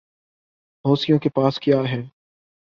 [0.85, 2.01] حوثیوں کے پاس کیا ہے؟